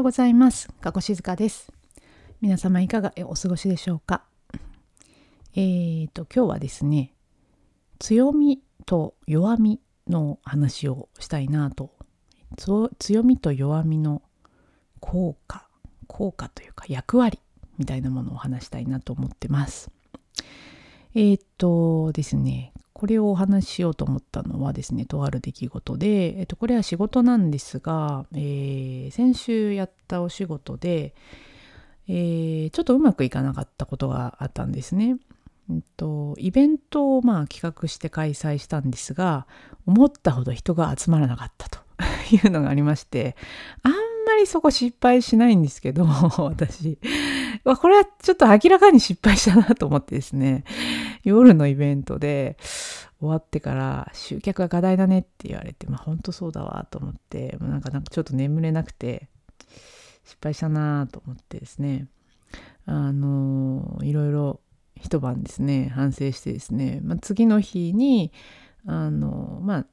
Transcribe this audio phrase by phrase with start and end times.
[0.00, 0.70] ようございます。
[0.80, 1.70] 加古静香です。
[2.40, 4.24] 皆様いかがお過ごしでしょうか？
[5.54, 7.12] えーと今日はですね、
[7.98, 9.78] 強みと弱み
[10.08, 11.90] の話をしたいなと。
[12.98, 14.22] 強みと弱みの
[15.00, 15.68] 効果、
[16.06, 17.38] 効果というか役割
[17.76, 19.90] みたいなものを話したいなと思ってます。
[21.14, 31.14] えーとですね、これをお話ししようと思ったのはですね、とある出来事で、えっと、これは仕事なんですが、えー先週やったお仕事で、
[32.08, 35.16] えーちょっとうまくいかなかったことがあったんですね。
[35.70, 39.46] えっと、イベントをまあ企画して開催したんですが、
[39.86, 41.78] 思ったほど人が集まらなかったと
[42.36, 43.34] いうのがありまして、
[43.82, 43.92] あん
[44.26, 46.06] まりそこ失敗しないんですけど、
[46.36, 46.98] 私。
[47.64, 50.64] これはちょっと明らかに失敗したなと思ってですね、
[51.24, 52.56] 夜のイベントで
[53.20, 59.28] 終わってから集客が課題だねって言われて、まあ本当そうだわと思って、もうなんかなんかちょっと眠れなくて
[60.24, 62.06] 失敗したなと思ってですね、
[62.86, 64.60] あのいろいろ
[64.96, 68.32] 一晩ですね、反省してですね、まあ、次の日に、
[68.86, 69.86] あのまあ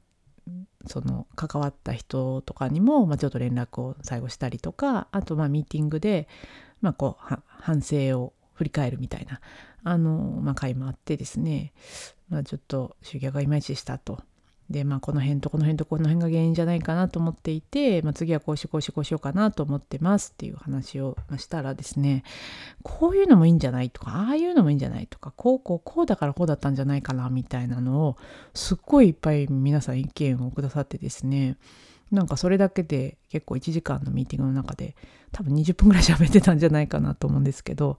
[0.86, 6.28] その関わった人とかにも、まあ、ちょっと連絡を最後したりとかあとまあミーティングで、
[6.80, 9.40] まあ、こう反省を振り返るみたいな
[9.84, 11.72] あの、まあ、会もあってですね、
[12.28, 14.22] まあ、ちょっと集客がいまいちしたと。
[14.70, 22.22] でまあこの辺とこの辺とこの辺が原因じゃないかなと思っていて、まあ、次はこうしこうしこうしようかなと思ってますっていう話をしたらですね
[22.82, 28.16] こういうのもいいんじゃないとかああいうのもいいんじゃないとかこうこうこうだからこうだったんじゃないかなみたいなのを
[28.52, 31.56] すっごいいっぱい皆さん意見をくださってですね
[32.10, 34.96] なんかそれだけで結構1時間のミーティングの中で
[35.32, 37.98] 多分20分ぐらい喋ってたんじゃないかなと思うんですけど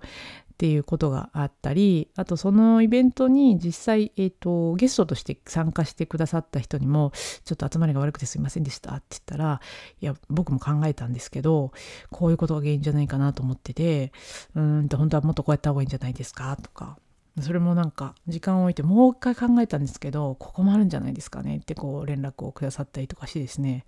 [0.59, 7.13] っていうことがあったりあとそのイベントに実際、えー、とゲストとして参加してくださった人にも
[7.45, 9.61] 「ちょっと集まりが悪くてすいませんでした」って言ったら
[10.01, 11.71] 「いや僕も考えたんですけど
[12.11, 14.11] こういうことが原因じゃないかなと思ってて
[14.53, 16.97] うんと本当はもっとこうやった方がいいんじゃないですか」とか。
[17.39, 23.85] それもなんか時間を置いてもう一回考えたんですけどここもあるんじゃないですかねってこう連絡をくださったりとかしてですね。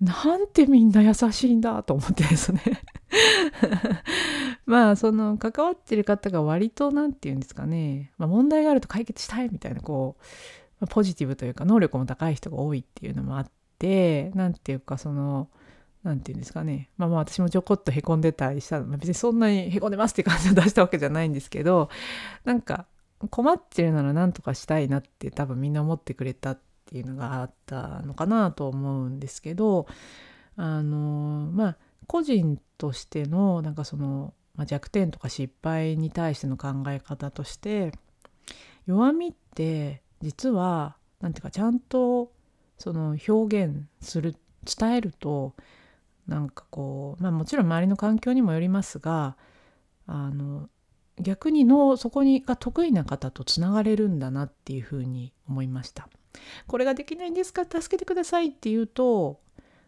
[0.00, 2.60] なんてみんな優しいんだと思ってですね。
[4.66, 10.16] まあその関わってる方が割と何て言うんですかね、まあ、問題があると解決したいみたいなこ
[10.82, 15.48] う、ポジティブというか能力も高い人が多いっていうのもあって何て言うかその
[16.02, 16.90] 何て言うんですかね。
[16.98, 21.88] まあまあ私もちょこっとへこんでたりしたの、まあ、別にそんなにへこんでますって感じを出したわけじゃないんですけど
[22.44, 22.86] なんか
[23.30, 29.86] 困ってるなら何とかしたいなって多分みんな思ってくれたっていうのがあったのかなと思うんですけど
[30.56, 31.76] あのまあ
[32.06, 37.92] 個人としてのなんかその、ま、弱点とか失敗に対しての考え方として
[38.86, 42.30] 弱みって実は何ていうかちゃんと
[42.78, 45.54] その表現する伝えると
[46.28, 49.36] なんかこうまあもちろん周りの環境にもよりますが
[50.06, 50.68] あの
[51.20, 56.08] 逆にのそこにが得意な方とつながれるんだなっていうふうに思いました。
[56.66, 57.64] これができないんですか？
[57.64, 59.40] 助けてくださいって言うと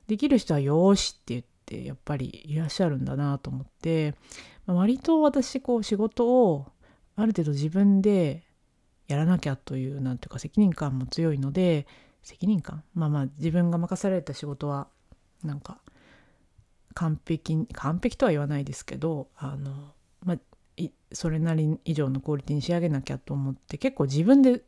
[0.07, 4.15] できる人はよしって言ってやっぱりいらっしゃるんだなと思って、
[4.67, 6.67] まあ割と私こう仕事を
[7.17, 8.45] ある程度自分で
[9.07, 11.87] やらなきゃというなんていうか責任感も強いので
[12.23, 12.83] 責任感？
[12.95, 14.89] まあまあ自分が任された仕事は
[15.45, 15.81] なんか
[16.95, 19.95] 完璧完璧とは言わないですけどあの、
[20.25, 20.39] まあ、
[21.13, 24.63] それなり以上のクオリティに仕上げなきゃと思って結構自分で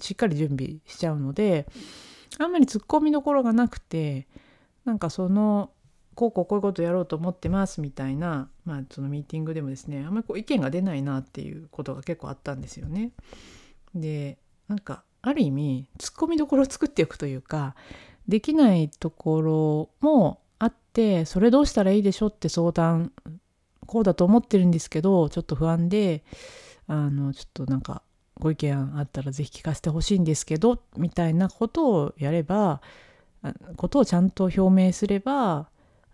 [0.00, 1.66] しっかり準備しちゃうので
[2.38, 4.26] あんまり突っ込みどころがなくて
[4.84, 5.70] なんかその
[6.14, 13.10] こうこうこういうことやろうと思ってますみたいな、まあ、そのミーティングでもですねあんまりこう意見が出ないなっていうことが結構あったんですよね。
[13.94, 14.38] で
[14.68, 17.74] なんかある意味突っ込みどころを作っておくというか
[18.28, 23.12] できないところもあってそれどうしたらいいでしょうって相談
[23.86, 26.22] こうだと思ってるんですけどちょっと不安で
[26.86, 28.02] あのちょっとなんか
[28.38, 32.80] ご意見あったらぜひ聞かせてほしいんですけどみたいなことをやれば
[33.76, 35.68] ことをちゃんと表明すれば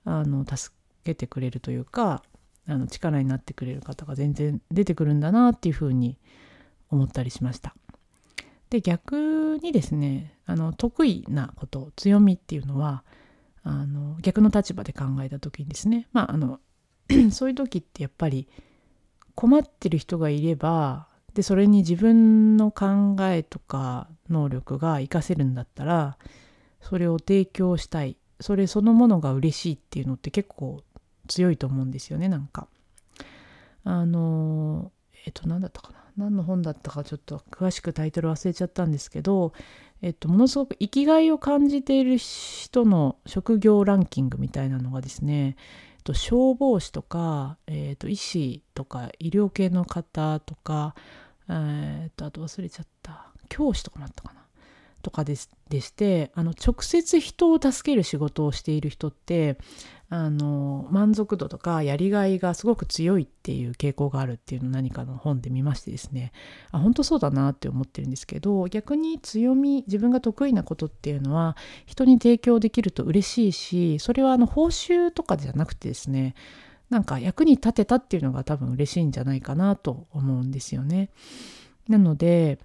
[0.04, 0.74] あの助
[1.04, 2.22] けてくれるというか
[2.68, 6.16] あの力になってくれる方が全然出てくるんだなっていうふうに
[6.90, 7.74] 思ったりしました。
[8.70, 13.04] で逆にですねあの得意なこと強みっていうのは
[13.64, 16.60] あの逆の立場で考えた時にですねまああの
[17.30, 18.48] そういう時ってやっぱり
[19.34, 26.18] 困ってる人がいればでそれに自分の考えとか能力が活かせるんだったら
[26.80, 30.82] それを提供したいそれそのものが嬉しいっていうのって結構
[31.28, 32.68] 強いと思うんですよねなんか。
[33.84, 34.92] あの
[35.26, 39.52] えっと何だったかな何の本だったかちょっと詳しくタイトル忘れちゃったんですけど、
[40.02, 45.56] えっと、ものすごく生きがいを感じている人の職業ランキングみたいなのがですね
[46.02, 50.94] と消防士とか、えー、と医師とか医療系の方とか、
[51.48, 53.28] えー、とあと忘れちゃった。
[53.48, 54.41] 教師とかもあったかな。
[55.02, 55.34] とかで
[55.68, 59.58] でしてあの直接人を助ける仕事をしている人って
[60.08, 66.32] あの満足度とかやりがいがすごく強いっていう傾向があるっていうのを何かの本で見ましてですね
[66.70, 71.56] あ本当そうだなって思ってるんですけど逆に強み自分が得意なことっていうのは
[71.86, 76.34] 人に提供できると嬉しいしそれはあの報酬とかじゃなくてですね
[76.90, 81.08] なんか役に立てたっていうのが多分嬉しいんじゃないかなと思うんですよね。
[81.88, 82.58] なので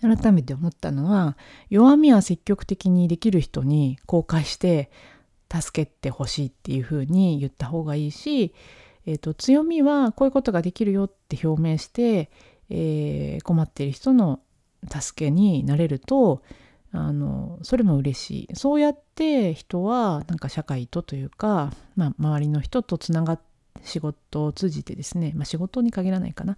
[0.00, 1.36] 改めて思ったのは
[1.70, 4.90] 弱みは積極的にできる人に公開して
[5.52, 8.54] 助けてほしいっていうふうに言った方がいいし、
[9.06, 12.30] えーと、強みはこういうことができるよって表明して、
[12.70, 14.40] えー、困っている人の
[14.90, 16.42] 助けになれると
[16.92, 18.54] あのそれも嬉しい。
[18.54, 23.53] そうやって人はなんか社会とというか、まあ、周りの人とつながって
[23.84, 26.56] 仕事を通じてですね、まあ、仕事に限らないかな。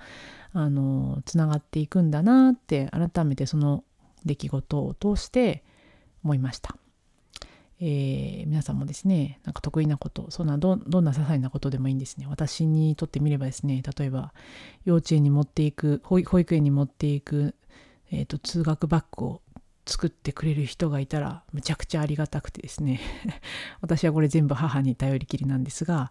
[0.53, 3.85] あのつながっていくんだなって改めてその
[4.25, 5.63] 出来事を通して
[6.25, 6.77] 思いました。
[7.79, 12.27] えー、皆さんもですねなんか得意なことそんなどどんな些細なことでもいいんですね。
[12.29, 14.33] 私にとってみればですね例えば
[14.85, 17.55] 幼稚園に持っていく保育園に持っていく、
[18.11, 19.43] えーと、通学バッグを
[19.85, 23.01] 作ってくれる人がいたらむちゃくちゃありがたくてですね。
[23.83, 26.11] 私はこれ全部母に頼りきりなんですが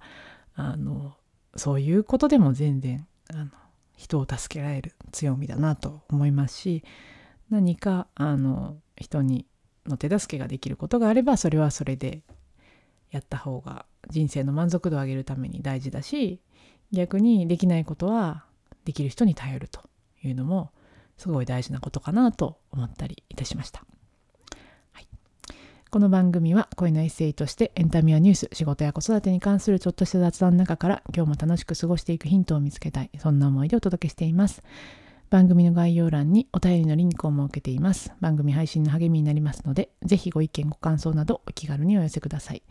[0.55, 1.15] あの
[1.55, 3.49] そういうことでも全然あの
[3.95, 6.83] 人を助けられる強みだなと思いますし
[7.49, 9.45] 何かあの人に
[9.85, 12.21] の手助けができることがあればそれはそれで
[13.11, 16.41] やった方が人生の満足度を上げるために大事だし
[16.91, 18.45] 逆にできないことは
[18.83, 19.81] できる人に頼ると
[20.23, 20.71] いうのも
[21.17, 23.83] すごい大事なことかなと思ったりいたしました。
[25.95, 34.61] この番組は恋のエッセイとしてエンタメやニュース仕事や子育てに関するちょっとした雑談の中から今日も楽しく過ごしていくヒントを見つけたいそんな思いでお届けしています。
[35.29, 38.11] 番組の概要欄にお便りのリンクを設けています。
[38.19, 42.63] 番組配信の励みになりますので、ぜひご意見ご感想などお気軽にお寄せください。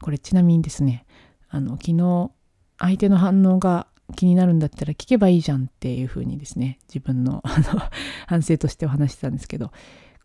[0.00, 1.06] これちなみにですね、
[1.48, 2.30] あの昨日
[2.78, 7.42] 相手の反応が気になるんだったら聞けばいいじゃんっていうふうにですね、自分の
[8.28, 9.72] 反省としてお話してたんですけど、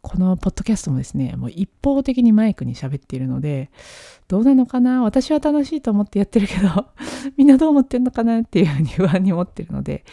[0.01, 3.69] このポッドキャストもですね、もう一方的にマイクに喋っているので、
[4.27, 5.03] どうなのかな？
[5.03, 6.88] 私は楽しいと思ってやってるけど、
[7.38, 10.03] みんなどう思ってんのかなっていうふうに不安に思ってるので、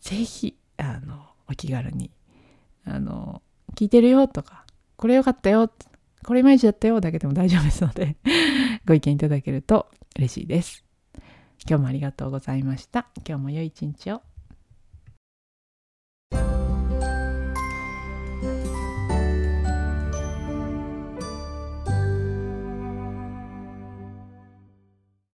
[0.00, 2.10] ぜひ、あの、お気軽に、
[2.84, 3.42] あの、
[3.74, 4.64] 聞いてるよとか、
[4.96, 5.70] これよかったよ、
[6.24, 8.16] これいまいちだったよだけでも大丈夫ですので
[8.84, 10.84] ご意見いただけると嬉しいです。
[11.68, 13.08] 今日もありがとうございました。
[13.26, 14.22] 今日も良い一日を。